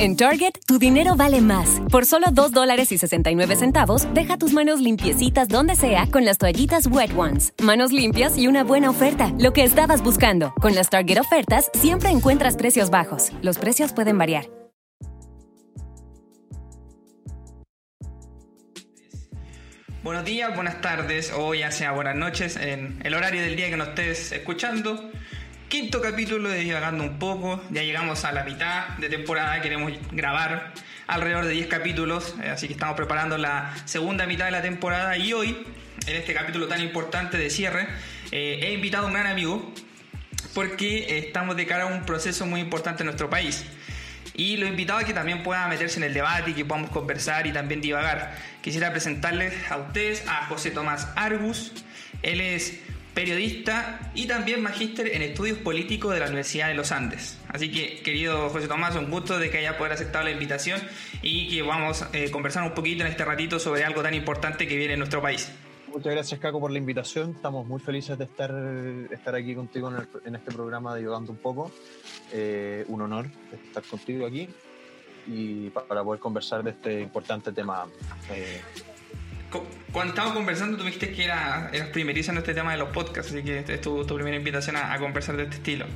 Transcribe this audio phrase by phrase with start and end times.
[0.00, 1.80] En Target, tu dinero vale más.
[1.90, 6.38] Por solo 2 dólares y 69 centavos, deja tus manos limpiecitas donde sea con las
[6.38, 7.52] toallitas Wet Ones.
[7.60, 9.32] Manos limpias y una buena oferta.
[9.40, 10.54] Lo que estabas buscando.
[10.60, 13.32] Con las Target ofertas, siempre encuentras precios bajos.
[13.42, 14.44] Los precios pueden variar.
[20.04, 23.76] Buenos días, buenas tardes o ya sea buenas noches en el horario del día que
[23.76, 25.10] nos estés escuchando.
[25.68, 30.72] Quinto capítulo de Divagando un poco, ya llegamos a la mitad de temporada, queremos grabar
[31.06, 35.18] alrededor de 10 capítulos, eh, así que estamos preparando la segunda mitad de la temporada
[35.18, 35.66] y hoy,
[36.06, 37.86] en este capítulo tan importante de cierre,
[38.32, 39.74] eh, he invitado a un gran amigo
[40.54, 43.66] porque estamos de cara a un proceso muy importante en nuestro país.
[44.34, 46.90] Y lo he invitado a que también pueda meterse en el debate y que podamos
[46.90, 48.34] conversar y también divagar.
[48.62, 51.72] Quisiera presentarles a ustedes a José Tomás Argus.
[52.22, 52.78] Él es
[53.18, 57.36] periodista y también magíster en estudios políticos de la Universidad de los Andes.
[57.48, 60.80] Así que, querido José Tomás, un gusto de que haya poder aceptado la invitación
[61.20, 64.68] y que vamos a eh, conversar un poquito en este ratito sobre algo tan importante
[64.68, 65.50] que viene en nuestro país.
[65.88, 67.32] Muchas gracias, Caco, por la invitación.
[67.34, 68.54] Estamos muy felices de estar,
[69.10, 69.90] estar aquí contigo
[70.24, 71.72] en, este programa de Yogando un poco.
[72.32, 74.48] Eh, un honor estar contigo aquí
[75.26, 77.84] y para poder conversar de este importante tema.
[78.30, 78.60] Eh,
[79.50, 83.32] cuando estábamos conversando, tú dijiste que era, eras primeriza en este tema de los podcasts,
[83.32, 85.86] así que es tu, primera invitación a, conversar de este estilo.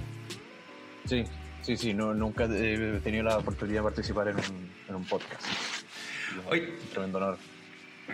[1.04, 1.24] Sí,
[1.60, 5.44] sí, sí, no, nunca he tenido la oportunidad de participar en un, podcast.
[6.48, 7.38] Hoy, tremendo honor.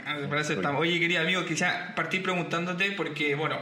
[0.05, 0.19] Ah,
[0.77, 3.59] Oye, querido amigo, quisiera partir preguntándote porque, bueno,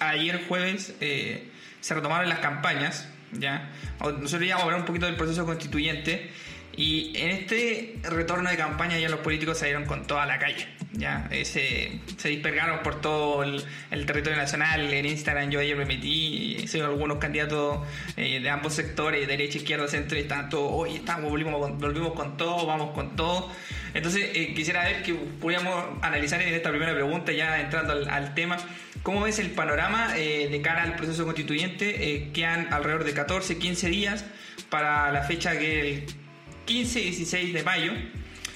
[0.00, 1.48] ayer jueves eh,
[1.80, 3.70] se retomaron las campañas, ¿ya?
[4.00, 6.30] Nosotros ya vamos a hablar un poquito del proceso constituyente
[6.80, 10.66] y en este retorno de campaña ya los políticos salieron con toda la calle.
[10.92, 13.62] Ya se, se dispergaron por todo el,
[14.06, 14.90] territorio nacional.
[14.90, 19.88] En Instagram yo ayer me metí y algunos candidatos eh, de ambos sectores, derecha, izquierda,
[19.88, 23.52] centro, y tanto hoy estamos, volvimos, volvimos con todo, vamos con todo.
[23.92, 28.56] Entonces eh, quisiera ver que pudiéramos analizar en esta primera pregunta, ya entrando al, tema,
[29.02, 32.30] ¿cómo ves el panorama eh, de cara al proceso constituyente?
[32.32, 34.24] quedan alrededor de 14, 15 días
[34.70, 36.06] para la fecha que el
[36.70, 37.92] 15 y 16 de mayo.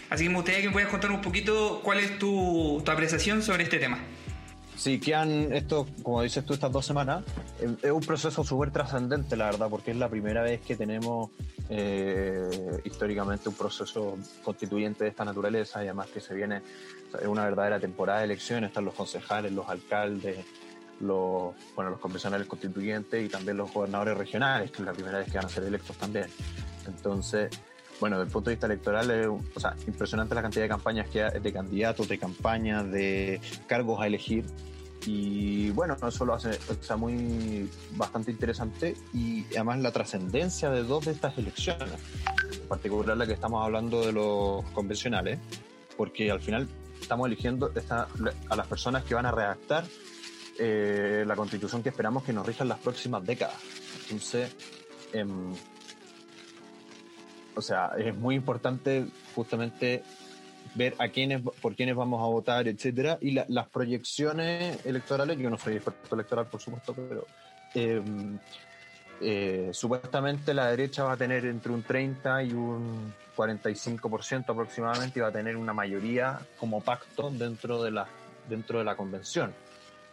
[0.08, 3.64] Así que me gustaría que me puedas contar un poquito cuál es tu, apreciación sobre
[3.64, 3.98] este tema.
[4.76, 7.24] Sí, quedan esto, como dices tú, estas dos semanas.
[7.82, 11.30] Es un proceso súper trascendente, la verdad, porque es la primera vez que tenemos
[11.68, 12.48] eh,
[12.84, 16.62] históricamente un proceso constituyente de esta naturaleza y además que se viene
[17.26, 18.68] una verdadera temporada de elecciones.
[18.68, 20.38] Están los concejales, los alcaldes,
[21.00, 25.32] los, bueno, los convencionales constituyentes y también los gobernadores regionales, que es la primera vez
[25.32, 26.26] que van a ser electos también.
[26.86, 27.50] Entonces,
[28.00, 31.08] bueno, desde el punto de vista electoral, es o sea, impresionante la cantidad de campañas
[31.08, 34.44] que hay, de candidatos, de campañas, de cargos a elegir.
[35.06, 40.82] Y bueno, eso lo hace o sea, muy bastante interesante y además la trascendencia de
[40.82, 41.90] dos de estas elecciones,
[42.52, 45.38] en particular la que estamos hablando de los convencionales,
[45.98, 46.66] porque al final
[47.00, 49.84] estamos eligiendo a las personas que van a redactar
[50.58, 53.56] eh, la constitución que esperamos que nos rijan las próximas décadas.
[54.04, 54.56] Entonces,
[55.12, 55.26] eh,
[57.54, 60.02] o sea, es muy importante justamente
[60.74, 65.58] ver a quiénes, por quiénes vamos a votar, etcétera, y las proyecciones electorales, yo no
[65.58, 67.26] soy experto electoral, por supuesto, pero
[67.74, 68.38] em,
[69.20, 75.22] eh, supuestamente la derecha va a tener entre un 30 y un 45% aproximadamente y
[75.22, 78.06] va a tener una mayoría como pacto dentro de la,
[78.48, 79.54] dentro de la convención.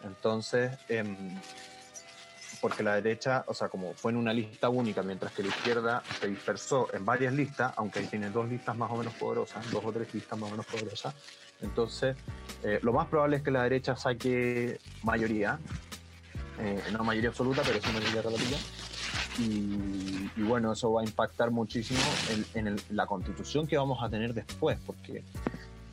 [0.03, 1.03] Entonces, eh,
[2.61, 6.03] porque la derecha, o sea, como fue en una lista única, mientras que la izquierda
[6.19, 9.83] se dispersó en varias listas, aunque ahí tiene dos listas más o menos poderosas, dos
[9.83, 11.15] o tres listas más o menos poderosas,
[11.61, 12.15] entonces
[12.63, 15.59] eh, lo más probable es que la derecha saque mayoría,
[16.59, 18.57] eh, no mayoría absoluta, pero sí mayoría relativa.
[19.39, 22.01] Y, bueno, eso va a impactar muchísimo
[22.53, 25.23] en la constitución que vamos a tener después, porque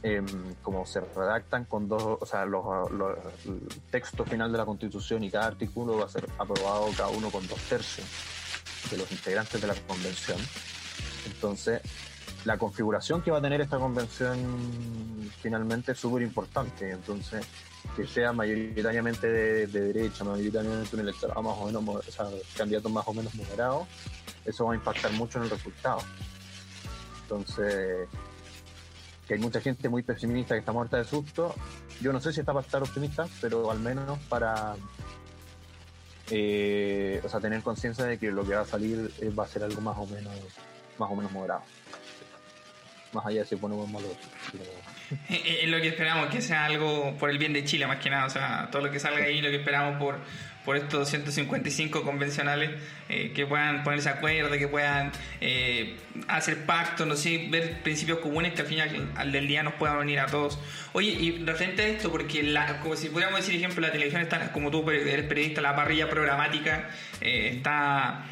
[0.02, 0.22] eh,
[0.62, 2.64] como se redactan con dos, o sea, los,
[3.46, 3.60] el
[3.90, 7.46] texto final de la Constitución y cada artículo va a ser aprobado cada uno con
[7.48, 8.06] dos tercios
[8.90, 10.38] de los integrantes de la convención.
[11.26, 11.80] Entonces,
[12.44, 14.38] la configuración que va a tener esta convención
[15.42, 16.90] finalmente es súper importante.
[16.90, 17.44] Entonces,
[17.96, 23.06] que sea mayoritariamente de, derecha, mayoritariamente un electorado más o menos, o sea, candidatos más
[23.08, 23.86] o menos moderados,
[24.44, 26.00] eso va a impactar mucho en el resultado.
[27.22, 28.08] Entonces,
[29.28, 31.54] que hay mucha gente muy pesimista que está muerta de susto.
[32.00, 34.74] Yo no sé si está para estar optimista, pero al menos para
[36.30, 39.62] eh, o sea, tener conciencia de que lo que va a salir va a ser
[39.62, 40.34] algo más o menos,
[40.98, 41.62] más o menos moderado.
[43.12, 44.08] más allá de si ponemos malo.
[45.30, 48.26] Es lo que esperamos, que sea algo por el bien de Chile más que nada,
[48.26, 50.18] o sea, todo lo que salga ahí, lo que esperamos por,
[50.68, 52.72] por estos 255 convencionales,
[53.08, 58.52] eh, que puedan ponerse acuerdo, que puedan eh, hacer pactos, no sé, ver principios comunes
[58.52, 60.58] que al final al del día nos puedan unir a todos.
[60.92, 64.52] Oye, y referente a esto, porque la, como si pudiéramos decir, ejemplo, la televisión está,
[64.52, 66.90] como tú eres periodista, la parrilla programática
[67.22, 68.26] eh, está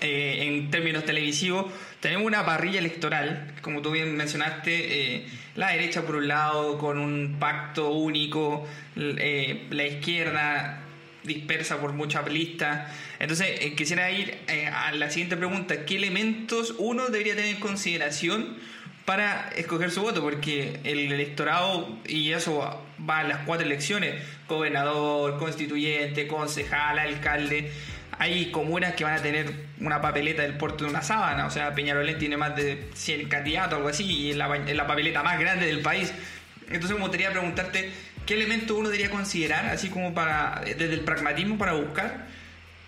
[0.00, 5.24] en términos televisivos, tenemos una parrilla electoral, como tú bien mencionaste,
[5.54, 10.82] la derecha por un lado con un pacto único, la izquierda
[11.26, 12.90] dispersa por muchas listas.
[13.18, 15.84] Entonces, eh, quisiera ir eh, a la siguiente pregunta.
[15.84, 18.56] ¿Qué elementos uno debería tener en consideración
[19.04, 20.22] para escoger su voto?
[20.22, 27.70] Porque el electorado, y eso va a las cuatro elecciones, gobernador, constituyente, concejal, alcalde,
[28.18, 31.74] hay comunas que van a tener una papeleta del puerto de una sábana, o sea,
[31.74, 35.66] Peñarolén tiene más de 100 candidatos, algo así, y es la, la papeleta más grande
[35.66, 36.12] del país.
[36.68, 37.92] Entonces me gustaría preguntarte
[38.26, 42.26] ¿Qué elemento uno debería considerar, así como para desde el pragmatismo, para buscar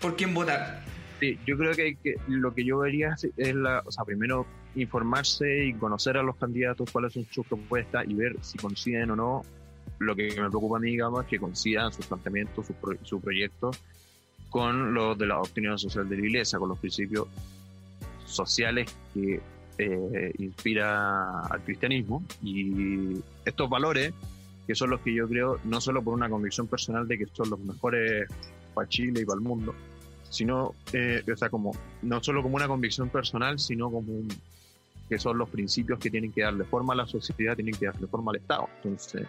[0.01, 0.83] por quién votar?
[1.21, 1.95] Sí, yo creo que,
[2.27, 4.45] lo que yo vería es, la, o sea, primero
[4.75, 9.15] informarse y conocer a los candidatos, cuáles son sus propuestas y ver si coinciden o
[9.15, 9.45] no.
[9.99, 13.81] Lo que me preocupa a mí, digamos, es que coincidan sus planteamientos, sus su proyectos
[14.49, 17.27] con los de la doctrina social de la Iglesia, con los principios
[18.25, 19.39] sociales que
[19.77, 22.23] eh, inspira al cristianismo.
[22.43, 24.13] Y estos valores
[24.69, 27.49] que son los que yo creo, no solo por una convicción personal de que son
[27.49, 28.29] los mejores
[28.75, 29.73] para Chile y para el mundo,
[30.29, 31.71] sino, eh, o sea, como,
[32.03, 34.13] no solo como una convicción personal, sino como
[35.09, 38.05] que son los principios que tienen que darle forma a la sociedad, tienen que darle
[38.05, 38.69] forma al Estado.
[38.75, 39.25] Entonces,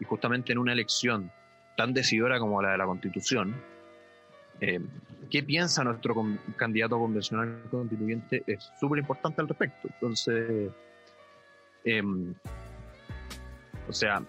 [0.00, 1.32] y justamente en una elección
[1.78, 3.54] tan decidora como la de la Constitución,
[4.60, 4.80] eh,
[5.30, 6.14] ¿qué piensa nuestro
[6.56, 8.44] candidato convencional constituyente?
[8.46, 9.88] Es súper importante al respecto.
[9.94, 10.70] Entonces,
[11.86, 12.34] em,
[13.88, 14.22] o sea,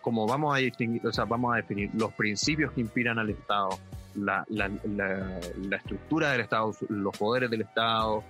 [0.00, 3.70] como vamos a distinguir, o sea, vamos a definir los principios que inspiran al Estado,
[4.14, 8.24] la, la, la, estructura del Estado, los poderes del Estado,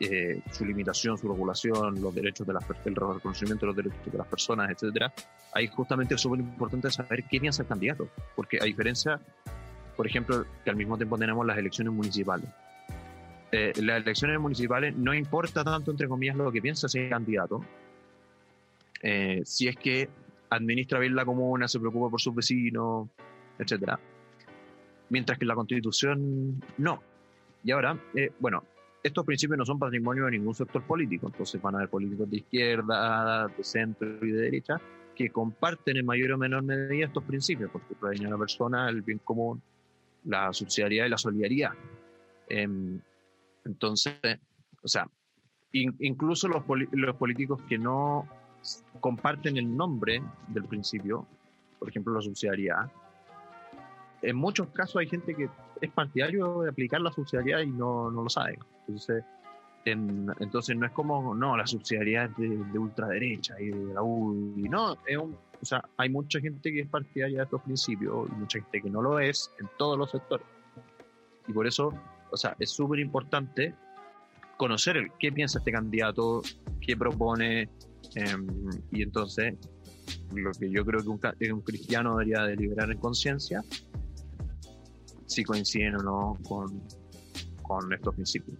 [0.00, 4.18] eh, su limitación, su regulación, los derechos de las el reconocimiento de los derechos de
[4.18, 5.12] las personas, etcétera.
[5.52, 9.20] Ahí justamente es súper importante saber qué piensa el candidato, porque a diferencia,
[9.96, 12.48] por ejemplo, que al mismo tiempo tenemos las elecciones municipales.
[13.50, 17.64] Eh, las elecciones municipales no importa tanto, entre comillas, lo que piensa ese candidato,
[19.02, 20.08] eh, si es que
[20.50, 23.08] administra bien la comuna, se preocupa por sus vecinos,
[23.58, 23.98] etcétera.
[25.10, 27.02] Mientras que la constitución no.
[27.64, 28.62] Y ahora, eh, bueno,
[29.02, 32.36] estos principios no son patrimonio de ningún sector político, entonces van a haber políticos de
[32.38, 34.80] izquierda, de centro y de derecha
[35.14, 39.18] que comparten en mayor o menor medida estos principios, porque a la persona, el bien
[39.18, 39.60] común,
[40.24, 41.72] la subsidiariedad y la solidaridad.
[42.48, 43.00] Em,
[43.64, 44.14] entonces,
[44.80, 45.08] o sea,
[45.72, 46.62] incluso los,
[46.92, 48.28] los políticos que no
[49.00, 51.26] comparten el nombre del principio,
[51.78, 52.90] por ejemplo la subsidiariedad,
[54.22, 55.48] en muchos casos hay gente que
[55.80, 58.58] es partidario de aplicar la subsidiariedad y no, no lo sabe.
[58.86, 59.24] Entonces,
[59.84, 64.54] entonces no es como, no, la subsidiariedad es de, ultraderecha y de la U.
[64.56, 68.28] Y no, es un, o sea, hay mucha gente que es partidaria de estos principios
[68.30, 70.46] y mucha gente que no lo es en todos los sectores.
[71.46, 71.92] Y por eso,
[72.30, 73.74] o sea, es súper importante
[74.56, 76.42] conocer qué piensa este candidato,
[76.80, 77.68] qué propone,
[78.14, 78.46] Em,
[78.90, 79.54] y entonces,
[80.34, 83.62] lo que yo creo que un, cristiano debería deliberar en conciencia,
[85.26, 88.58] si coinciden o no con, estos principios.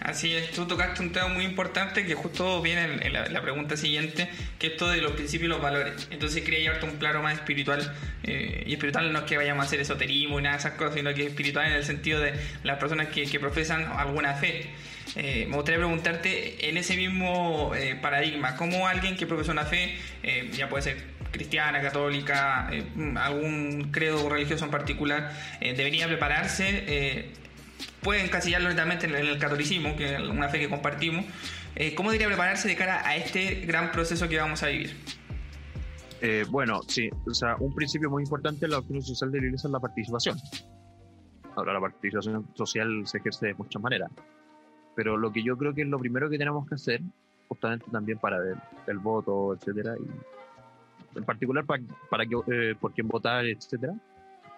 [0.00, 4.28] Así es, tú tocaste un tema muy importante que justo viene en, la, pregunta siguiente,
[4.58, 6.08] que es esto de los principios y los valores.
[6.10, 9.66] Entonces quería llevarte un claro más espiritual, eh, y espiritual no es que vayamos a
[9.66, 12.34] hacer esoterismo y nada de esas cosas, sino que es espiritual en el sentido de
[12.64, 14.70] las personas que profesan alguna fe.
[15.16, 19.96] Eh, me gustaría preguntarte en ese mismo eh, paradigma, ¿cómo alguien que profesa una fe,
[20.22, 22.70] eh, ya puede ser cristiana, católica,
[23.16, 27.30] algún credo religioso en particular, debería prepararse?
[28.02, 31.24] puede encasillarlo netamente en el catolicismo, que es una fe que compartimos.
[31.94, 34.96] ¿Cómo debería prepararse de cara a este gran proceso que vamos a vivir?
[36.48, 39.68] bueno, sí, o sea, un principio muy importante en la doctrina social de la Iglesia
[39.68, 40.36] es la participación.
[41.54, 44.10] Ahora, la participación social se ejerce de muchas maneras
[45.00, 47.00] pero lo que yo creo que es lo primero que tenemos que hacer,
[47.48, 48.54] justamente también para el,
[48.86, 53.94] el voto, etcétera, y en particular para, para que, eh, por quién votar, etcétera,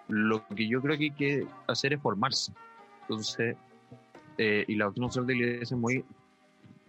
[0.09, 2.51] lo que yo creo que hay que hacer es formarse.
[3.03, 3.55] Entonces,
[4.37, 6.03] eh, y la doctrina social de la iglesia es muy,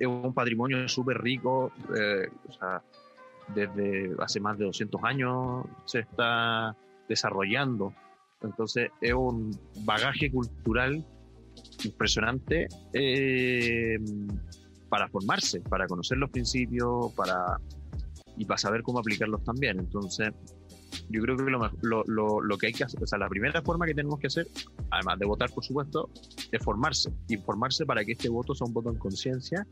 [0.00, 2.82] es un patrimonio súper rico, eh, o sea,
[3.54, 6.74] desde hace más de 200 años se está
[7.08, 7.94] desarrollando.
[8.42, 11.04] Entonces, es un bagaje cultural
[11.84, 13.98] impresionante eh,
[14.88, 17.58] para formarse, para conocer los principios, para
[18.36, 19.78] y para saber cómo aplicarlos también.
[19.78, 20.30] Entonces,
[21.08, 23.86] yo creo que lo, lo, lo, que hay que hacer, o sea, la primera forma
[23.86, 24.46] que tenemos que hacer,
[24.90, 26.10] además de votar, por supuesto,
[26.50, 27.12] es formarse.
[27.28, 29.66] Informarse para que este voto sea un voto en conciencia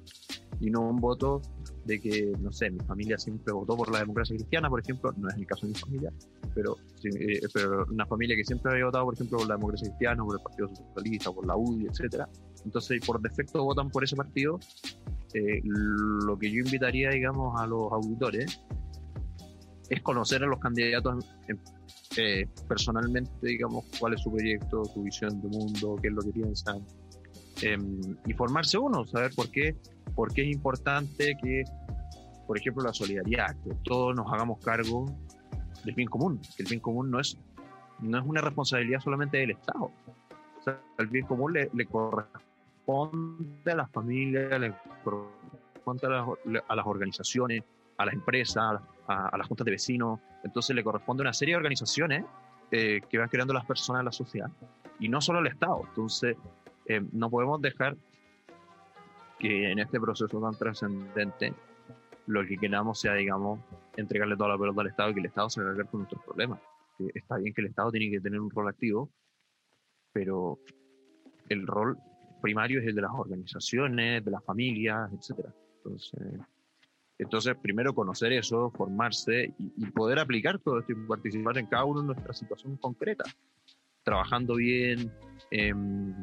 [0.61, 1.43] y no un voto
[1.85, 5.29] de que, no sé, mi familia siempre votó por la democracia cristiana, por ejemplo, no
[5.29, 6.13] es el caso de mi familia,
[6.55, 10.25] pero, eh, pero una familia que siempre había votado, por ejemplo, por la democracia cristiana,
[10.25, 12.29] por el Partido Socialista, por la UDI, etcétera.
[12.65, 14.61] Entonces, por defecto votan por ese partido.
[15.35, 18.61] Eh, lo que yo invitaría, digamos, a los auditores
[19.89, 21.25] es conocer a los candidatos
[22.17, 26.31] eh, personalmente, digamos, cuál es su proyecto, su visión de mundo, qué es lo que
[26.31, 26.87] piensan,
[27.63, 29.77] em, y formarse uno, saber por qué,
[30.15, 31.65] por qué es importante que,
[32.47, 35.07] por ejemplo, la solidaridad, que todos nos hagamos cargo
[35.85, 37.39] del bien común, el bien común no es,
[38.01, 39.91] no es una responsabilidad solamente del Estado.
[40.59, 47.65] O sea, el bien común le, corresponde a las familias, le corresponde a las, organizaciones,
[47.99, 50.21] a las empresas, a, las juntas de vecinos.
[50.45, 52.25] Entonces le corresponde a una serie de organizaciones
[52.71, 54.51] eh, que van creando las personas en la sociedad
[55.01, 55.83] y no solo el Estado.
[55.89, 56.37] Entonces
[56.87, 57.97] eh, no podemos dejar
[59.43, 61.53] que en este proceso tan trascendente
[62.27, 63.59] lo que queramos sea, digamos,
[63.97, 66.61] entregarle toda la pelota al Estado y que el Estado se haga con nuestros problemas.
[67.13, 69.11] está bien que el Estado tiene que tener un rol activo,
[70.13, 70.61] pero
[71.49, 71.99] el rol
[72.41, 75.53] primario es el de las organizaciones, de las familias, etcétera.
[75.79, 76.21] Entonces,
[77.19, 82.01] entonces, primero conocer eso, formarse y, poder aplicar todo esto y participar en cada uno
[82.03, 83.25] de nuestra situación concreta,
[84.05, 85.11] trabajando bien,
[85.51, 86.15] em,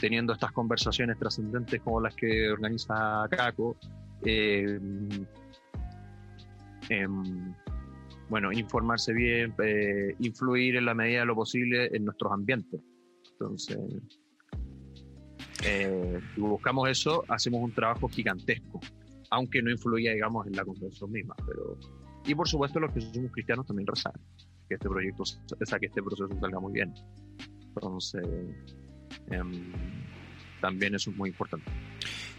[0.00, 3.76] teniendo estas conversaciones trascendentes como las que organiza CACO.
[4.24, 5.08] Em,
[6.88, 7.54] em,
[8.28, 12.80] bueno, informarse bien, eh, influir en la medida de lo posible en nuestros ambientes.
[13.32, 13.78] Entonces,
[15.64, 18.80] eh, si buscamos eso, hacemos un trabajo gigantesco
[19.30, 21.34] aunque no influía, digamos, en la convención misma.
[21.46, 21.78] Pero,
[22.26, 24.12] y por supuesto, los que somos cristianos también rezan
[24.68, 26.92] que este proyecto, o sea, que este proceso salga muy bien.
[27.74, 28.26] Entonces,
[29.30, 29.72] em,
[30.60, 31.70] también eso es muy importante.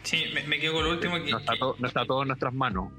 [0.04, 1.24] Sí, me, quedo con lo último.
[1.24, 2.90] Que, no, está todo, no está todo en nuestras manos.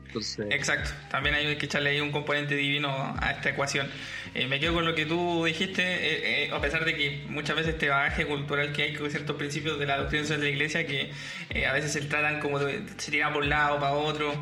[0.51, 3.89] Exacto, también hay que echarle ahí un componente divino a esta ecuación.
[4.35, 7.57] Eh, me quedo con lo que tú dijiste, eh, eh, a pesar de que muchas
[7.57, 10.87] veces este bagaje cultural que hay con ciertos principios de la doctrina de la iglesia
[10.87, 11.11] que
[11.67, 14.33] a veces se tratan como de, se tiran por un lado, para otro.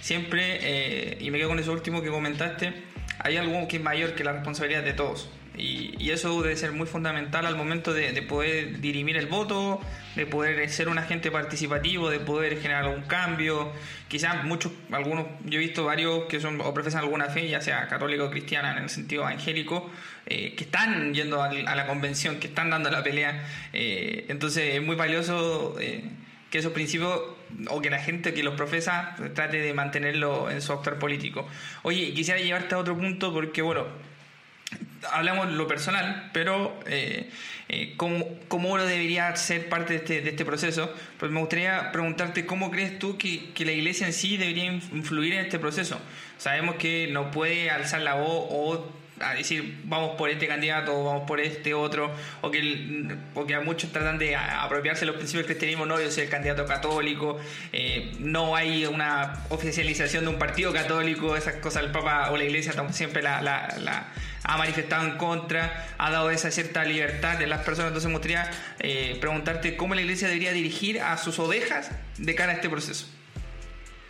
[0.00, 2.72] siempre, y me quedo con eso último que comentaste,
[3.20, 5.30] hay algo que es mayor que la responsabilidad de todos.
[5.56, 9.80] Y, eso debe ser muy fundamental al momento de, poder dirimir el voto,
[10.14, 13.72] de poder ser un agente participativo, de poder generar algún cambio.
[14.08, 17.88] Quizás muchos, algunos, yo he visto varios que son o profesan alguna fe, ya sea
[17.88, 19.90] católica o cristiana en el sentido evangélico,
[20.26, 23.42] eh, que están yendo a, la convención, que están dando la pelea.
[23.72, 26.04] Eh, entonces es muy valioso eh,
[26.50, 27.20] que esos principios
[27.68, 31.48] o que la gente que los profesa trate de mantenerlo en su actor político.
[31.82, 33.86] Oye, quisiera llevarte a otro punto porque, bueno,
[35.10, 37.30] hablamos lo personal, pero eh,
[37.68, 40.92] eh, ¿cómo, uno debería ser parte de este, de este, proceso?
[41.18, 45.34] Pues me gustaría preguntarte cómo crees tú que, que, la iglesia en sí debería influir
[45.34, 46.00] en este proceso.
[46.38, 51.04] Sabemos que no puede alzar la voz o a decir vamos por este candidato o
[51.04, 52.10] vamos por este otro,
[52.40, 56.24] o que, porque a muchos tratan de apropiarse los principios del cristianismo, no, yo soy
[56.24, 57.38] el candidato católico,
[57.72, 62.44] eh, no hay una oficialización de un partido católico, esas cosas el Papa o la
[62.44, 64.12] Iglesia siempre la, la,
[64.44, 68.50] ha manifestado en contra, ha dado esa cierta libertad de las personas, entonces me gustaría
[68.80, 73.06] eh, preguntarte cómo la Iglesia debería dirigir a sus ovejas de cara a este proceso.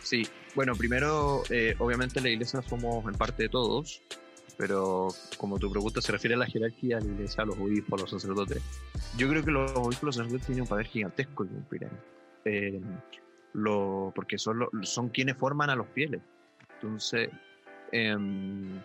[0.01, 4.01] Sí, bueno, primero, eh, obviamente la iglesia somos en parte de todos,
[4.57, 7.99] pero como tu pregunta se refiere a la jerarquía de la iglesia, a los obispos,
[7.99, 8.61] a los sacerdotes,
[9.17, 11.89] yo creo que los obispos los sacerdotes tienen un poder gigantesco en cumplir
[12.45, 12.81] eh,
[13.53, 16.21] lo, porque son, son quienes forman a los fieles.
[16.75, 17.29] Entonces,
[17.91, 18.81] em,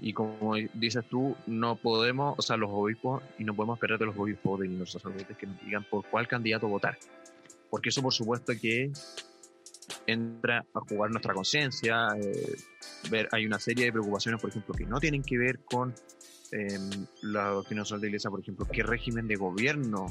[0.00, 4.06] y como dices tú, no podemos, o sea, los obispos, y no podemos esperar de
[4.06, 6.98] los obispos de los sacerdotes que nos digan por cuál candidato votar.
[7.70, 8.90] Porque eso, por supuesto, que
[10.06, 15.00] entra a jugar nuestra conciencia, eh, hay una serie de preocupaciones, por ejemplo, que no
[15.00, 15.94] tienen que ver con
[16.52, 16.78] eh,
[17.22, 20.06] la doctrina social de iglesia, por ejemplo, qué régimen de gobierno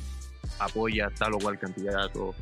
[0.60, 2.36] apoya tal o cual candidato,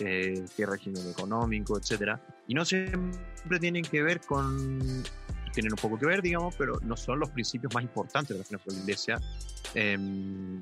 [0.00, 5.02] eh, qué régimen económico, etcétera, y no siempre tienen que ver con,
[5.52, 8.80] tienen un poco que ver, digamos, pero no son los principios más importantes de la
[8.80, 9.20] iglesia.
[9.74, 10.58] Em,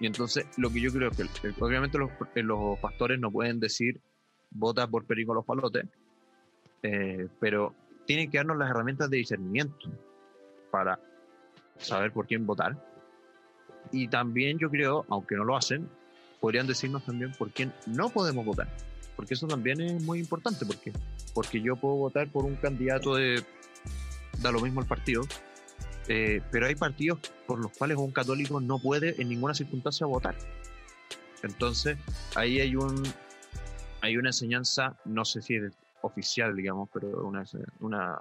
[0.00, 1.24] y entonces, lo que yo creo que,
[1.60, 4.00] obviamente, los, los pastores no pueden decir
[4.54, 5.84] vota por Perico los Palotes,
[6.82, 7.74] eh, pero
[8.06, 9.90] tienen que darnos las herramientas de discernimiento
[10.70, 10.98] para
[11.78, 12.76] saber por quién votar.
[13.92, 15.88] Y también yo creo, aunque no lo hacen,
[16.40, 18.68] podrían decirnos también por quién no podemos votar.
[19.16, 20.92] Porque eso también es muy importante, porque,
[21.34, 23.44] porque yo puedo votar por un candidato de,
[24.40, 25.22] da lo mismo el partido,
[26.08, 30.34] eh, pero hay partidos por los cuales un católico no puede en ninguna circunstancia votar.
[31.42, 31.98] Entonces,
[32.34, 33.02] ahí hay un
[34.04, 37.44] hay una enseñanza, no sé si es oficial, digamos, pero una,
[37.80, 38.18] una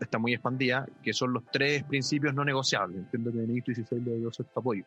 [0.00, 2.98] está muy expandida, que son los tres principios no negociables.
[2.98, 4.84] Entiendo que Benedicto XVI le dio cierto apoyo.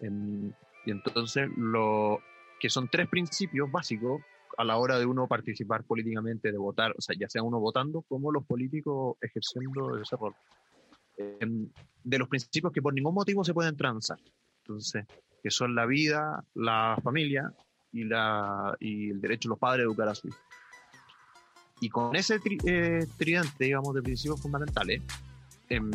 [0.00, 2.18] y entonces, lo
[2.60, 4.20] que son tres principios básicos
[4.56, 8.02] a la hora de uno participar políticamente, de votar, o sea, ya sea uno votando
[8.02, 10.34] como los políticos ejerciendo ese rol.
[11.16, 14.18] de los principios que por ningún motivo se pueden transar.
[14.62, 15.04] Entonces,
[15.42, 17.52] que son la vida, la familia
[17.94, 20.38] y, la, y el derecho de los padres a educar a su hijo.
[21.80, 25.02] Y con ese eh, tridente, digamos, de principios fundamentales,
[25.68, 25.90] em,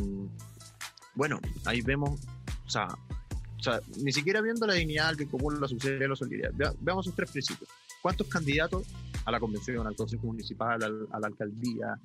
[1.16, 2.20] bueno, ahí vemos,
[2.66, 6.76] o sea, o sea, ni siquiera viendo la dignidad, que común, la subsidiariedad la solidaridad.
[6.80, 7.70] veamos esos tres principios.
[8.02, 8.88] ¿Cuántos candidatos
[9.26, 12.00] a la convención, al consejo municipal, a la alcaldía,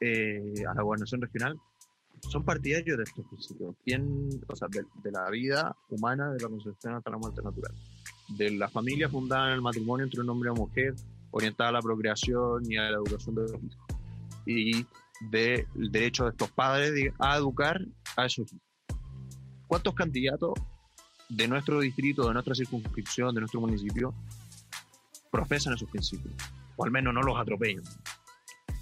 [0.00, 1.58] eh, a la gobernación regional
[2.28, 6.94] son partidarios de estos principios, ¿Quién, o sea, de, la vida humana, de la concepción
[6.94, 7.72] hasta la muerte natural,
[8.28, 10.94] de la familia fundada en el matrimonio entre un hombre y una mujer,
[11.30, 13.76] orientada a la procreación y a la educación de los hijos,
[14.46, 14.86] y
[15.30, 17.80] del derecho de estos padres a educar
[18.16, 18.62] a esos hijos.
[19.66, 20.52] ¿Cuántos candidatos
[21.28, 24.14] de nuestro distrito, de nuestra circunscripción, de nuestro municipio,
[25.30, 26.34] profesan esos principios?
[26.76, 27.84] O al menos no los atropellan.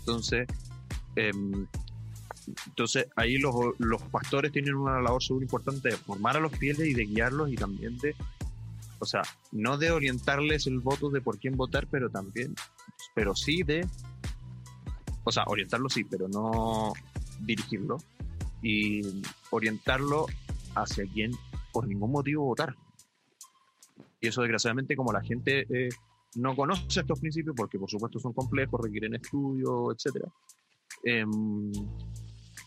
[0.01, 0.47] Entonces,
[1.17, 1.31] eh,
[2.67, 6.89] entonces ahí los, los pastores tienen una labor súper importante de formar a los fieles
[6.89, 8.17] y de guiarlos y también de,
[9.03, 12.55] o sea, no de orientarles el voto de por quién votar, pero también,
[13.17, 13.85] pero sí de,
[15.25, 16.93] o sea, orientarlo sí, pero no
[17.41, 17.97] dirigirlo
[18.63, 19.03] y
[19.51, 20.27] orientarlo
[20.77, 21.33] hacia quien
[21.73, 22.77] por ningún motivo votar.
[24.21, 25.89] Y eso desgraciadamente como la gente eh,
[26.37, 30.29] no conoce estos principios, porque por supuesto son complejos, requieren estudio, etc.
[31.03, 31.25] Eh,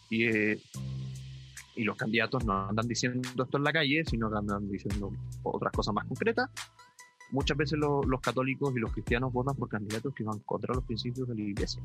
[0.10, 0.28] y,
[1.84, 5.12] los candidatos no andan diciendo esto en la calle, sino que andan diciendo
[5.44, 6.50] otras cosas más concretas.
[7.32, 11.28] Muchas veces los católicos y los cristianos votan por candidatos que van contra los principios
[11.28, 11.82] de la iglesia.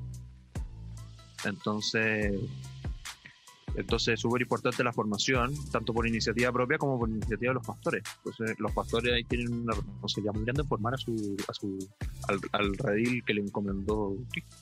[1.45, 2.39] Entonces,
[3.75, 7.67] entonces es súper importante la formación, tanto por iniciativa propia como por iniciativa de los
[7.67, 8.03] pastores.
[8.19, 11.79] Entonces, los pastores ahí tienen una responsabilidad muy grande en formar a su, a su,
[12.29, 14.57] al, al redil que le encomendó Cristo.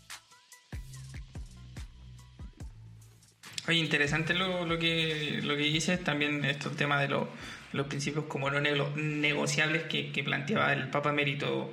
[3.69, 8.51] Oye, interesante lo, lo, que, lo que dices, también estos temas de los principios como
[8.51, 8.61] no
[8.97, 11.71] negociables que, que, planteaba el Papa Emérito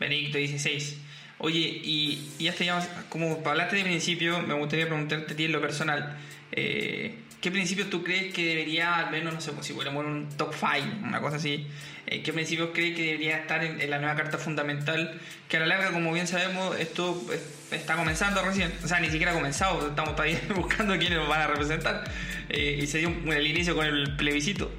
[0.00, 0.96] Benedicto XVI.
[1.38, 5.44] Oye, y, y hasta ya, como para hablarte de principios, me gustaría preguntarte a ti
[5.44, 6.16] en lo personal,
[6.52, 10.28] eh, ¿qué principios tú crees que debería, al menos, no sé, pues, si fuéramos un
[10.36, 11.64] top 5, una cosa así,
[12.08, 15.20] eh, ¿qué principios crees que debería estar en, la nueva Carta Fundamental?
[15.48, 17.24] Que a la larga, como bien sabemos, esto
[17.70, 21.42] está comenzando recién, o sea, ni siquiera ha comenzado, estamos todavía buscando quiénes nos van
[21.42, 22.02] a representar,
[22.48, 24.72] eh, y se dio el inicio con el plebiscito,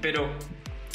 [0.00, 0.32] pero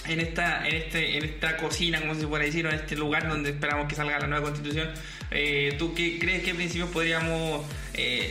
[0.07, 3.51] en esta, en este, en esta cocina, como se puede decir, en este lugar donde
[3.51, 4.89] esperamos que salga la nueva constitución,
[5.29, 7.65] eh, ¿tú qué crees que principios podríamos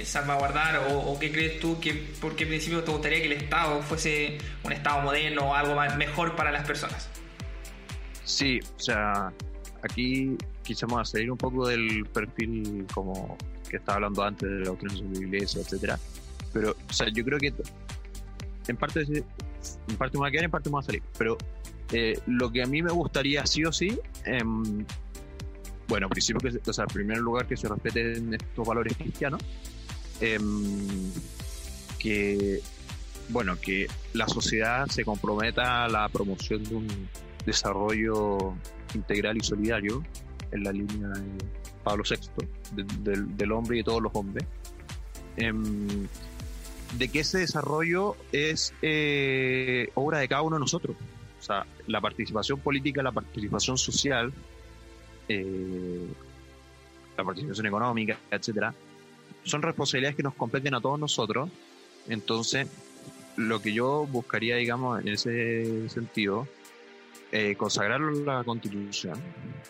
[0.05, 4.39] salvaguardar o, qué crees tú que por qué principios te gustaría que el Estado fuese
[4.65, 7.09] un Estado moderno o algo mejor para las personas?
[8.25, 9.33] Sí, o sea,
[9.83, 13.37] aquí quisimos salir un poco del perfil como
[13.69, 15.99] que estaba hablando antes de la doctrina de la iglesia, etcétera.
[16.53, 17.53] Pero, o sea, yo creo que
[18.69, 21.03] en parte, en parte me va a quedar, en parte me va a salir.
[21.19, 21.39] Pero
[21.93, 24.85] eh, lo que a mí me gustaría sí o sí, em,
[25.89, 29.43] bueno, principio que, o sea, en primer lugar que se respeten estos valores cristianos,
[30.21, 31.11] em,
[31.99, 32.61] que,
[33.29, 37.09] bueno, que la sociedad se comprometa a la promoción de un
[37.45, 38.55] desarrollo
[38.95, 40.05] integral y solidario
[40.53, 41.23] en la línea de
[41.83, 42.47] Pablo VI,
[43.37, 44.47] del hombre y de todos los hombres,
[45.37, 46.07] em,
[46.99, 50.97] de que ese desarrollo es eh, obra de cada uno de nosotros.
[51.41, 54.33] O sea, la participación política, la participación social,
[55.29, 56.07] eh,
[57.17, 58.75] la participación económica, etcétera,
[59.45, 61.51] son responsabilidades que nos competen a todos nosotros.
[62.09, 62.69] Entonces,
[63.37, 66.47] lo que yo buscaría, digamos, en ese sentido,
[67.33, 69.19] eh, consagrar la constitución,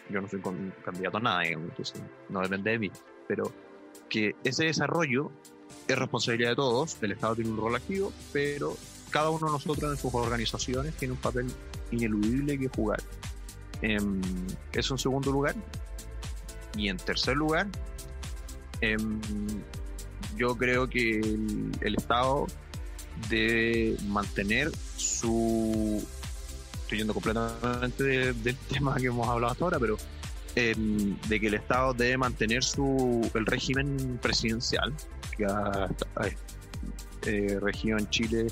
[0.08, 0.40] yo no soy
[0.84, 2.90] candidato a nada, entonces no depende de mí,
[3.28, 3.52] pero
[4.08, 5.30] que ese desarrollo
[5.86, 8.76] es responsabilidad de todos, el Estado tiene un rol activo, pero
[9.10, 11.46] cada uno de nosotros en sus organizaciones tiene un papel
[11.90, 13.02] ineludible que jugar.
[13.82, 14.20] Em,
[14.72, 15.54] eso en segundo lugar.
[16.76, 17.66] Y en tercer lugar,
[18.80, 19.20] em,
[20.36, 21.20] yo creo que
[21.80, 22.46] el Estado
[23.28, 26.02] debe mantener su
[26.90, 29.96] estoy yendo completamente del tema que hemos hablado hasta ahora, pero
[30.56, 34.92] em, de que el Estado debe mantener su el régimen presidencial
[35.36, 35.88] que ha,
[37.26, 38.46] eh, regido en Chile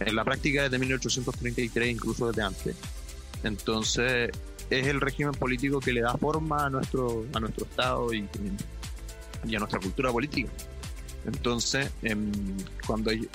[0.00, 2.76] en la práctica desde 1833, incluso desde antes.
[3.44, 4.30] Entonces,
[4.70, 8.26] es el régimen político que le da forma a nuestro, a nuestro Estado y,
[9.54, 10.50] a nuestra cultura política.
[11.26, 12.30] Entonces, em,
[12.86, 13.28] cuando hay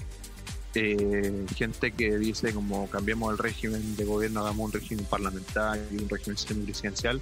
[0.73, 5.97] eh, gente que dice como cambiemos el régimen de gobierno, hagamos un régimen parlamentario y
[5.97, 7.21] un régimen semipresidencial,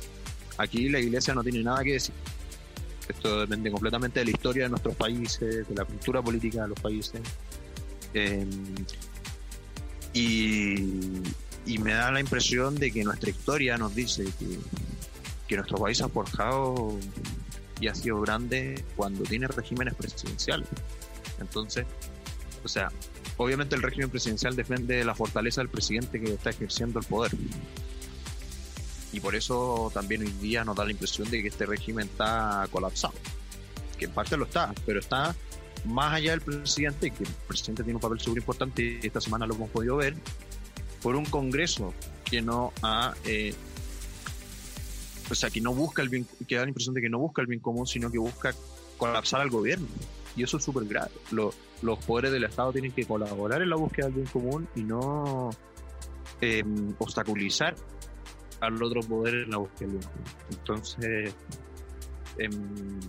[0.58, 2.15] aquí la iglesia no tiene nada que decir.
[3.08, 6.79] Esto depende completamente de la historia de nuestros países, de la cultura política de los
[6.79, 7.21] países.
[8.13, 8.47] Em,
[10.13, 10.76] y,
[11.65, 14.60] y, me da la impresión de que nuestra historia nos dice que,
[15.47, 16.97] que nuestro país ha forjado
[17.80, 20.67] y ha sido grande cuando tiene regímenes presidenciales.
[21.39, 21.86] Entonces,
[22.63, 22.91] o sea,
[23.38, 27.32] obviamente el régimen presidencial depende la fortaleza del presidente que está ejerciendo el poder.
[29.12, 32.67] Y por eso también hoy día nos da la impresión de que este régimen está
[32.71, 33.13] colapsado.
[33.97, 35.36] Que en parte lo está, pero está
[35.86, 39.56] más allá del presidente, que el presidente tiene un papel súper importante esta semana lo
[39.56, 40.15] hemos podido ver,
[41.02, 41.93] por un Congreso
[42.24, 43.54] que no ha eh,
[45.30, 47.41] o sea, que no busca el bien, que da la impresión de que no busca
[47.41, 48.54] el bien común, sino que busca
[48.98, 49.88] colapsar al gobierno.
[50.36, 51.12] Y eso es súper grave.
[51.32, 55.50] los poderes del Estado tienen que colaborar en la búsqueda del bien común y no
[56.41, 57.76] em, obstaculizar
[58.62, 60.26] al otro poder en la búsqueda del bien común.
[60.52, 61.36] Entonces,
[62.38, 63.00] em,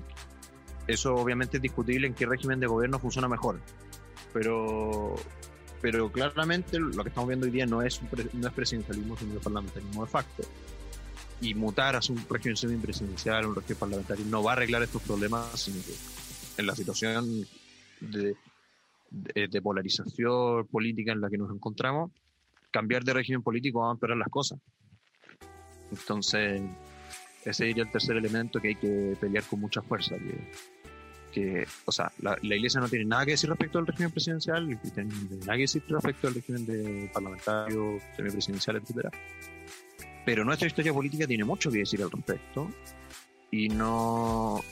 [0.86, 3.60] eso obviamente es discutible en qué régimen de gobierno funciona mejor.
[4.32, 5.14] Pero,
[5.80, 8.00] pero claramente lo que estamos viendo hoy día no es,
[8.32, 10.42] no es presidencialismo, sino parlamentarismo de facto
[11.40, 15.60] y mutar a un régimen semipresidencial, un régimen parlamentario, no va a arreglar estos problemas,
[15.60, 15.92] sino que
[16.60, 17.46] en la situación
[18.00, 18.36] de,
[19.10, 22.10] de, polarización política en la que nos encontramos,
[22.70, 24.58] cambiar de régimen político va a empeorar las cosas.
[25.90, 26.62] Entonces,
[27.44, 30.16] ese sería el tercer elemento que hay que pelear con mucha fuerza.
[31.34, 34.78] Que o sea, la, Iglesia no tiene nada que decir respecto al régimen presidencial, no
[34.78, 39.10] tiene nada que decir respecto al régimen de parlamentario, semipresidencial, etcétera
[40.24, 42.70] pero nuestra historia política tiene mucho que decir al respecto
[43.50, 44.62] y no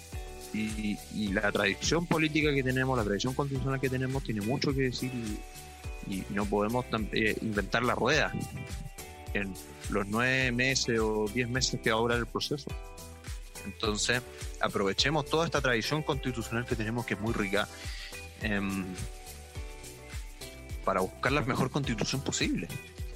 [0.54, 0.98] y,
[1.32, 5.38] la tradición política que tenemos, la tradición constitucional que tenemos tiene mucho que decir y,
[6.30, 8.32] no podemos eh, inventar la rueda
[9.34, 9.54] en
[9.88, 12.68] los nueve meses o diez meses que va a durar el proceso.
[13.64, 14.22] Entonces,
[14.60, 17.68] aprovechemos toda esta tradición constitucional que tenemos, que es muy rica,
[18.40, 18.84] em,
[20.84, 22.68] para buscar la mejor constitución posible.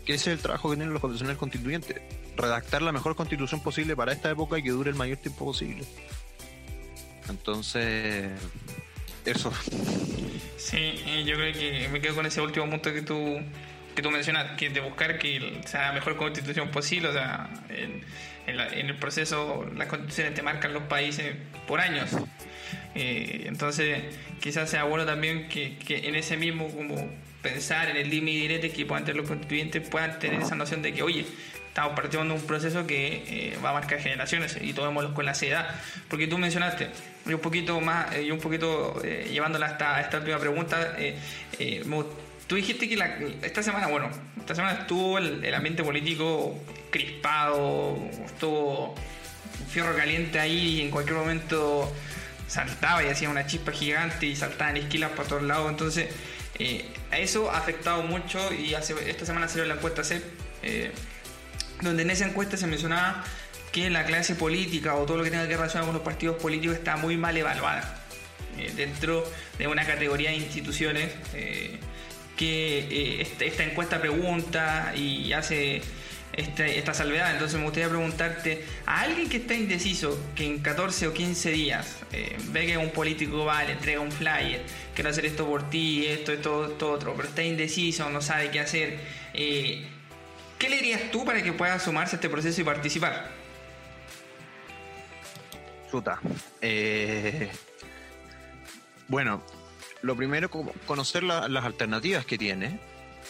[0.04, 2.00] Que ese es el trabajo que tienen los constitucionales constituyentes
[2.36, 5.84] redactar la mejor constitución posible para esta época y que dure el mayor tiempo posible.
[7.28, 8.30] Entonces,
[9.24, 9.52] eso.
[10.56, 13.40] Sí, yo creo que me quedo con ese último punto que tú
[13.94, 17.48] que tú mencionas, que de buscar que sea la mejor constitución posible, o sea,
[18.46, 21.34] en, en, el proceso las constituciones te marcan los países
[21.66, 22.10] por años.
[22.94, 24.02] Eh, entonces,
[24.40, 27.10] quizás sea bueno también que, en ese mismo como
[27.42, 30.94] pensar en el límite directo que puedan tener los constituyentes puedan tener esa noción de
[30.94, 31.26] que, oye,
[31.68, 35.34] estamos partiendo de un proceso que eh, va a marcar generaciones y tomémoslo con la
[35.34, 35.68] seriedad.
[36.08, 36.88] Porque tú mencionaste,
[37.26, 40.96] y un poquito más, eh, y un poquito llevándola hasta esta última pregunta,
[42.46, 46.58] tú dijiste que esta semana, bueno, esta semana estuvo el, ambiente político
[46.90, 51.92] crispado, estuvo un fierro caliente ahí y en cualquier momento
[52.48, 55.70] saltaba y hacía una chispa gigante y saltaban esquilas para todos lados.
[55.70, 56.08] Entonces,
[57.10, 60.22] a eso ha afectado mucho y hace, esta semana salió la encuesta CEP
[61.82, 63.24] donde en esa encuesta se mencionaba
[63.72, 66.76] que la clase política o todo lo que tenga que relacionar con los partidos políticos
[66.76, 68.02] está muy mal evaluada
[68.58, 69.24] eh, dentro
[69.58, 71.78] de una categoría de instituciones eh,
[72.36, 75.82] que eh, esta, encuesta pregunta y hace
[76.32, 77.32] este, esta salvedad.
[77.32, 81.96] Entonces me gustaría preguntarte, a alguien que está indeciso, que en 14 o 15 días
[82.50, 84.62] ve que un político va, le entrega un flyer,
[84.94, 88.60] quiero hacer esto por ti, esto, esto, esto otro, pero está indeciso, no sabe qué
[88.60, 88.98] hacer,
[90.58, 93.30] ¿Qué le dirías tú para que pueda sumarse a este proceso y participar?
[95.90, 96.18] Chuta.
[96.62, 97.50] Eh,
[99.06, 99.42] bueno,
[100.06, 102.78] lo primero, conocer las alternativas que tiene.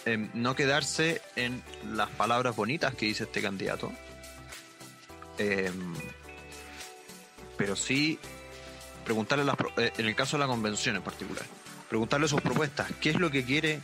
[0.04, 1.62] Em, no quedarse en
[1.92, 3.92] las palabras bonitas que dice este candidato.
[5.38, 5.94] Em,
[7.56, 8.18] pero sí
[9.04, 11.44] preguntarle, las, eh, en el caso de la convención en particular,
[11.88, 13.80] preguntarle sus propuestas, qué es lo que quiere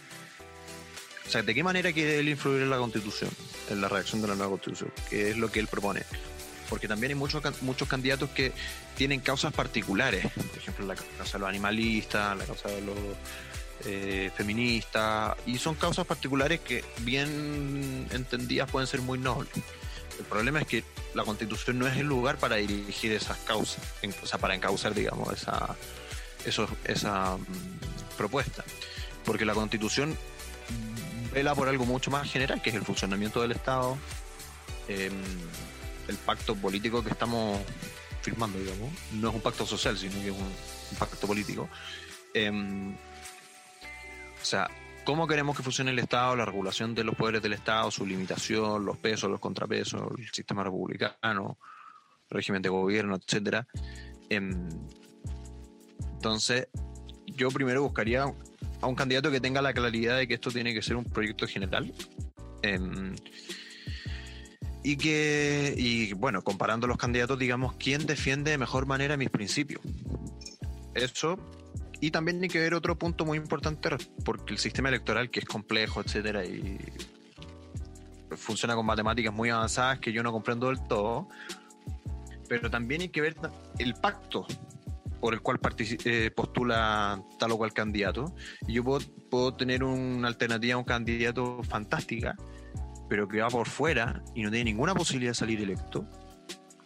[1.27, 3.31] o sea, ¿de qué manera quiere él influir en la constitución,
[3.71, 4.93] en la redacción de la nueva constitución?
[5.09, 6.03] ¿Qué es lo que él propone?
[6.73, 8.51] Porque también hay muchos, muchos candidatos que
[8.97, 12.97] tienen causas particulares, por ejemplo, la causa de los animalistas, la causa de los
[13.85, 19.53] eh, feministas, y son causas particulares que, bien entendidas, pueden ser muy nobles.
[20.19, 20.83] El problema es que
[21.13, 23.85] la constitución no es el lugar para dirigir esas causas,
[24.23, 25.77] o sea, para encauzar, digamos, esa,
[26.87, 28.65] esa mm, propuesta.
[29.27, 30.17] Porque la constitución
[31.35, 33.99] vela por algo mucho más general, que es el funcionamiento del Estado,
[34.89, 35.13] em,
[36.09, 37.61] el pacto político que estamos
[38.23, 38.91] firmando, digamos.
[39.13, 41.69] No es un pacto social, sino que es un, pacto político.
[42.35, 44.71] Em, o sea,
[45.05, 48.85] cómo queremos que funcione el Estado, la regulación de los poderes del Estado, su limitación,
[48.85, 51.59] los pesos, los contrapesos, el sistema republicano,
[52.31, 53.67] el régimen de gobierno, etcétera.
[54.29, 54.69] Em,
[56.15, 56.69] entonces,
[57.27, 58.25] yo primero buscaría
[58.81, 61.47] a un candidato que tenga la claridad de que esto tiene que ser un proyecto
[61.47, 61.93] general.
[62.63, 63.15] Em,
[64.83, 69.81] y que, y bueno, comparando los candidatos, digamos, quién defiende de mejor manera mis principios.
[70.95, 71.39] Eso.
[72.01, 73.91] Y también hay que ver otro punto muy importante,
[74.25, 76.79] porque el sistema electoral, que es complejo, etcétera, y
[78.37, 81.29] funciona con matemáticas muy avanzadas que yo no comprendo del todo,
[82.49, 83.37] pero también hay que ver
[83.79, 84.47] el pacto
[85.21, 88.35] por el cual eh, postula tal o cual candidato.
[88.67, 88.99] Y yo puedo,
[89.31, 92.35] puedo tener una alternativa a un candidato fantástica,
[93.13, 96.07] pero que va por fuera y no tiene ninguna posibilidad de salir electo,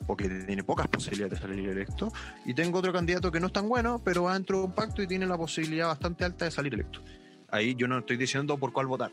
[0.09, 2.12] o que tiene pocas posibilidades de salir electo,
[2.45, 5.05] y tengo otro candidato que no es tan bueno, pero va dentro de un pacto
[5.05, 7.01] y tiene la posibilidad bastante alta de salir electo.
[7.49, 9.12] Ahí yo no estoy diciendo por cuál votar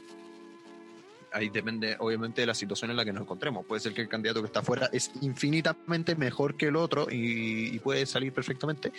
[1.31, 3.63] ahí depende obviamente de la situación en la que nos encontremos.
[3.65, 7.77] Puede ser que el candidato que está afuera es infinitamente mejor que el otro y,
[7.79, 8.91] puede salir perfectamente,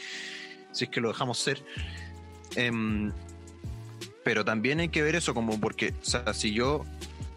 [0.70, 1.64] si es que lo dejamos ser.
[2.54, 3.10] Em,
[4.24, 6.84] pero también hay que ver eso como porque, o sea, si yo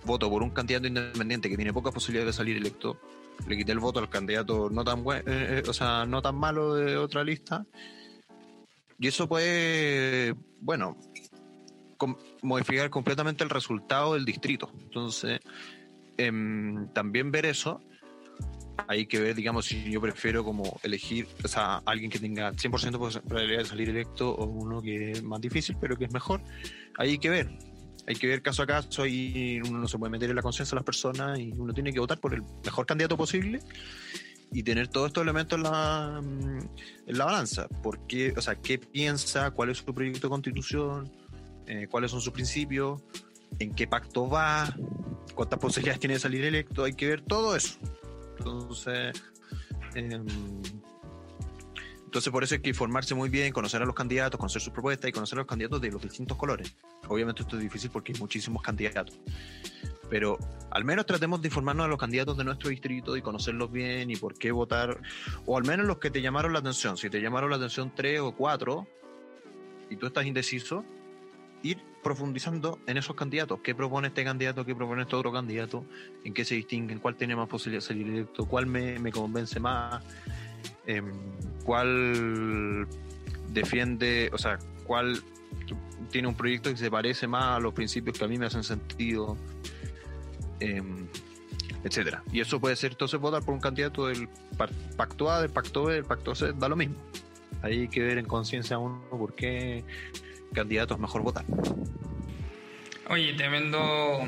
[0.07, 2.99] voto por un candidato independiente que tiene pocas posibilidades de salir electo,
[3.47, 6.35] le quité el voto al candidato no tan bueno, eh, eh, o sea, no tan
[6.35, 7.65] malo de otra lista.
[8.99, 10.97] Y eso puede, bueno,
[12.41, 14.71] modificar completamente el resultado del distrito.
[14.81, 15.39] Entonces,
[16.17, 17.79] em, también ver eso,
[18.87, 23.13] hay que ver, digamos, si yo prefiero como elegir, o sea, alguien que tenga 100%
[23.13, 26.41] de probabilidad de salir electo o uno que es más difícil, pero que es mejor.
[26.97, 27.49] Hay que ver.
[28.07, 30.75] Hay que ver caso a caso y uno no se puede meter en la conciencia
[30.75, 33.59] de las personas y uno tiene que votar por el mejor candidato posible
[34.51, 37.67] y tener todos estos elementos en la, en la balanza.
[37.83, 41.11] Porque, o sea, qué piensa, cuál es su proyecto de constitución,
[41.67, 43.01] eh, cuáles son sus principios,
[43.59, 44.73] en qué pacto va,
[45.35, 47.77] cuántas posibilidades tiene de salir electo, hay que ver todo eso.
[48.37, 49.21] Entonces,
[49.95, 50.25] em,
[52.07, 55.09] entonces por eso hay que informarse muy bien, conocer a los candidatos, conocer sus propuestas
[55.09, 56.73] y conocer a los candidatos de los distintos colores.
[57.09, 59.19] Obviamente esto es difícil porque hay muchísimos candidatos.
[60.09, 60.39] Pero
[60.71, 64.15] al menos tratemos de informarnos a los candidatos de nuestro distrito y conocerlos bien y
[64.15, 65.01] por qué votar,
[65.45, 66.95] o al menos los que te llamaron la atención.
[66.95, 68.87] Si te llamaron la atención tres o cuatro
[69.89, 70.85] y tú estás indeciso,
[71.61, 73.59] ir profundizando en esos candidatos.
[73.61, 74.65] ¿Qué propone este candidato?
[74.65, 75.83] ¿Qué propone este otro candidato?
[76.23, 76.99] ¿En qué se distinguen?
[76.99, 78.45] ¿Cuál tiene más posibilidad de salir electo?
[78.45, 80.01] ¿Cuál me, convence más?
[80.85, 81.11] Em,
[81.63, 82.87] ¿Cuál
[83.49, 85.21] defiende, o sea, cuál
[86.11, 88.63] tiene un proyecto que se parece más a los principios que a mí me hacen
[88.63, 89.37] sentido?
[90.59, 91.07] Em,
[91.83, 92.23] etcétera.
[92.31, 94.29] Y eso puede ser entonces votar por un candidato del
[94.95, 96.95] pacto A, del pacto B, del pacto C, da lo mismo.
[97.61, 99.83] Hay que ver en conciencia uno por qué
[100.53, 101.45] candidatos mejor votar.
[103.09, 104.27] Oye, tremendo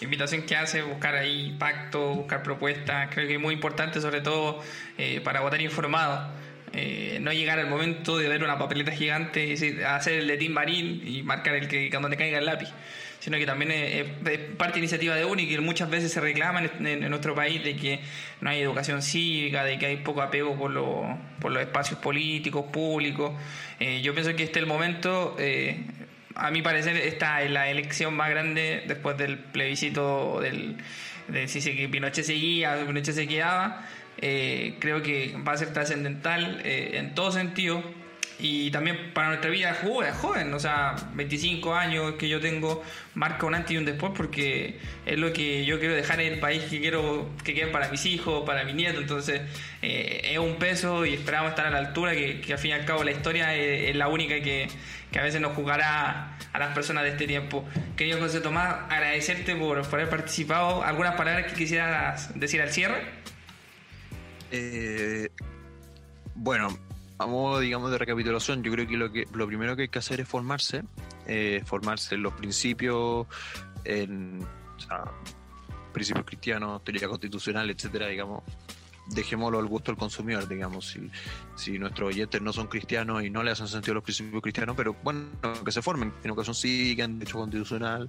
[0.00, 4.60] invitación que hace, buscar ahí pacto, buscar propuestas, creo que es muy importante sobre todo
[4.98, 6.32] eh, para votar informado.
[6.72, 10.52] Eh, no llegar al momento de ver una papeleta gigante y hacer el de Tim
[10.52, 12.68] Marín y marcar el que te caiga el lápiz
[13.20, 14.06] sino que también es,
[14.56, 18.00] parte de iniciativa de UNI, que muchas veces se reclama en, nuestro país de que
[18.40, 20.72] no hay educación cívica, de que hay poco apego por,
[21.38, 23.32] por los espacios políticos, públicos.
[23.78, 25.84] Eh, yo pienso que este es el momento, eh,
[26.34, 30.76] a mi parecer, esta es la elección más grande después del plebiscito del,
[31.28, 33.86] de si Pinochet seguía Pinochet se quedaba.
[34.22, 37.82] Eh, creo que va a ser trascendental en todo sentido
[38.40, 42.82] y también para nuestra vida joven, joven, o sea, 25 años que yo tengo,
[43.14, 46.40] marca un antes y un después porque es lo que yo quiero dejar en el
[46.40, 49.42] país que quiero que quede para mis hijos, para mis nietos, entonces
[49.82, 52.74] eh, es un peso y esperamos estar a la altura, que, que al fin y
[52.74, 54.68] al cabo la historia es, la única que,
[55.10, 57.64] que, a veces nos jugará a las personas de este tiempo.
[57.96, 60.82] Querido José Tomás, agradecerte por, por haber participado.
[60.82, 63.20] ¿Algunas palabras que quisieras decir al cierre?
[64.52, 65.28] Eh,
[66.34, 66.78] bueno,
[67.20, 69.98] a modo, digamos, de recapitulación, yo creo que lo, que lo primero que hay que
[69.98, 70.84] hacer es formarse,
[71.26, 73.26] eh, formarse en los principios,
[73.84, 74.42] en
[75.92, 78.42] principios cristianos, teoría constitucional, etcétera, digamos,
[79.08, 81.10] dejémoslo al gusto del consumidor, digamos, si,
[81.56, 84.96] si nuestros oyentes no son cristianos y no le hacen sentido los principios cristianos, pero
[85.02, 85.26] bueno,
[85.62, 88.08] que se formen en educación cívica, en derecho constitucional,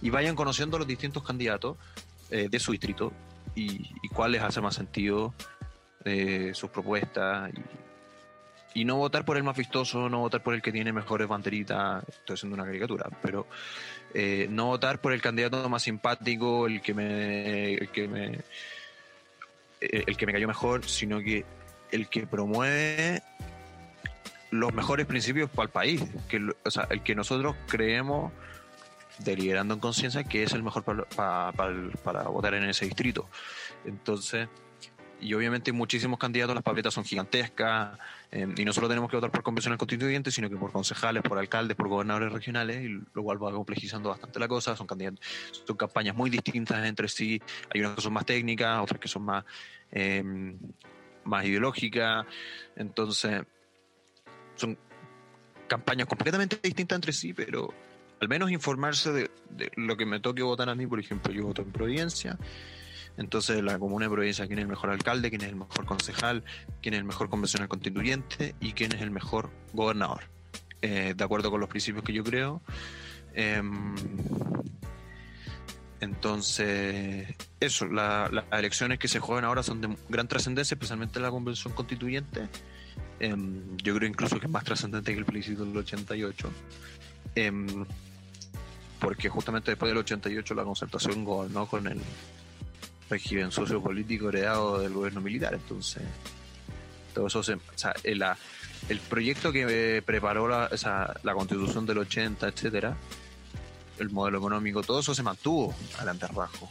[0.00, 1.76] y vayan conociendo los distintos candidatos
[2.30, 3.12] eh, de su distrito
[3.54, 5.34] y, y cuál les más sentido
[6.06, 7.87] eh, sus propuestas y,
[8.80, 12.04] y, no votar por el más vistoso, no votar por el que tiene mejores banderitas,
[12.08, 13.46] estoy haciendo una caricatura, pero
[14.14, 18.26] eh, no votar por el candidato más simpático, el que me, el que me,
[19.80, 21.44] eh, el que me cayó mejor, sino que
[21.90, 23.22] el que promueve
[24.50, 28.32] los mejores principios para el país, que, o sea, el que nosotros creemos
[29.18, 31.72] deliberando en conciencia que es el mejor para, para, para,
[32.04, 33.28] para, votar en ese distrito.
[33.84, 34.48] Entonces,
[35.20, 37.98] y obviamente muchísimos candidatos, las papeletas son gigantescas,
[38.30, 41.38] eh, y no solo tenemos que votar por convenciones constituyentes, sino que por concejales, por
[41.38, 45.20] alcaldes, por gobernadores regionales, y lo cual va complejizando bastante la cosa, son candidatos,
[45.66, 47.40] son campañas muy distintas entre sí,
[47.72, 49.44] hay unas que son más técnicas, otras que son más,
[49.92, 50.22] eh,
[51.24, 52.26] más ideológicas,
[52.76, 53.44] entonces
[54.56, 54.76] son
[55.66, 57.72] campañas completamente distintas entre sí, pero
[58.20, 61.44] al menos informarse de, de, lo que me toque votar a mí, por ejemplo, yo
[61.44, 62.38] voto en Providencia,
[63.18, 66.44] entonces la comuna de Providencia, quién es el mejor alcalde, quién es el mejor concejal,
[66.80, 70.22] quién es el mejor convencional constituyente y quién es el mejor gobernador,
[70.82, 72.62] eh, de acuerdo con los principios que yo creo.
[73.34, 73.60] Eh,
[76.00, 81.30] entonces, eso, la, las elecciones que se juegan ahora son de gran trascendencia, especialmente la
[81.30, 82.48] convención constituyente.
[83.18, 83.34] Eh,
[83.82, 86.50] yo creo incluso que es más trascendente que el plebiscito del 88
[88.98, 92.00] porque justamente después del 88 la concertación gobernó con el
[93.08, 95.54] régimen sociopolítico heredado del gobierno militar.
[95.54, 96.02] Entonces,
[97.14, 97.54] todo eso se.
[97.54, 98.22] O sea, el,
[98.88, 102.96] el proyecto que preparó la, o la constitución del 80, etcétera,
[103.98, 106.70] el modelo económico, todo eso se mantuvo adelante abajo.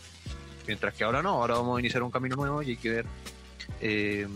[0.66, 3.06] Mientras que ahora no, ahora vamos a iniciar un camino nuevo y hay que ver
[3.80, 4.28] eh,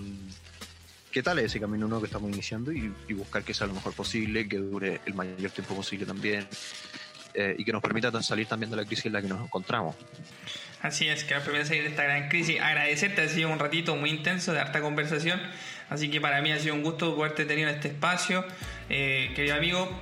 [1.12, 3.74] qué tal es ese camino nuevo que estamos iniciando y, y, buscar que sea lo
[3.74, 6.48] mejor posible, que dure el mayor tiempo posible también
[7.34, 9.96] eh, y que nos permita salir también de la crisis en la que nos encontramos.
[10.82, 12.60] Así es, que nos permite salir de esta gran crisis.
[12.60, 15.40] Agradecerte, ha sido un ratito muy intenso de harta conversación,
[15.90, 18.44] así que para mí ha sido un gusto poderte tener en este espacio.
[18.90, 19.96] Eh, querido amigo,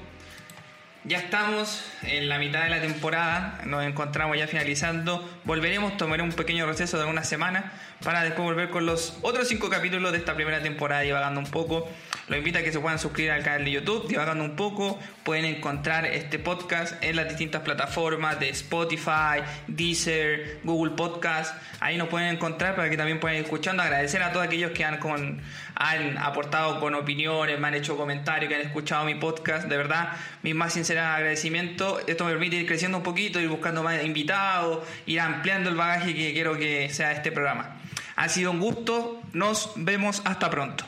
[1.04, 5.30] ya estamos en la mitad de la temporada, nos encontramos ya finalizando.
[5.44, 9.70] Volveremos, tomaré un pequeño receso de una semana para después volver con los otros cinco
[9.70, 11.90] capítulos de esta primera temporada, divagando un poco.
[12.30, 15.00] Los invito a que se puedan suscribir al canal de YouTube, divagando un poco.
[15.24, 21.60] Pueden encontrar este podcast en las distintas plataformas de Spotify, Deezer, Google Podcast.
[21.80, 23.82] Ahí nos pueden encontrar para que también puedan ir escuchando.
[23.82, 25.42] Agradecer a todos aquellos que han, con,
[25.74, 29.68] han aportado con opiniones, me han hecho comentarios, que han escuchado mi podcast.
[29.68, 30.10] De verdad,
[30.44, 32.00] mi más sincero agradecimiento.
[32.06, 36.14] Esto me permite ir creciendo un poquito, ir buscando más invitados, ir ampliando el bagaje
[36.14, 37.78] que quiero que sea este programa.
[38.16, 39.20] Ha sido un gusto.
[39.34, 40.86] Nos vemos hasta pronto.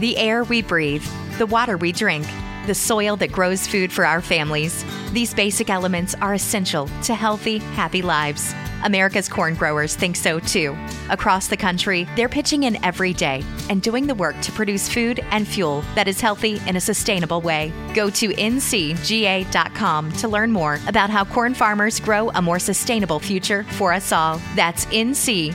[0.00, 1.04] The air we breathe,
[1.36, 2.26] the water we drink,
[2.66, 4.82] the soil that grows food for our families.
[5.12, 8.54] These basic elements are essential to healthy, happy lives.
[8.82, 10.74] America's corn growers think so too.
[11.10, 15.20] Across the country, they're pitching in every day and doing the work to produce food
[15.32, 17.70] and fuel that is healthy in a sustainable way.
[17.92, 23.64] Go to ncga.com to learn more about how corn farmers grow a more sustainable future
[23.72, 24.40] for us all.
[24.56, 25.54] That's ncga.com.